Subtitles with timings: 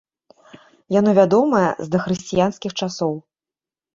[0.99, 3.13] Яно вядомае з дахрысціянскіх часоў.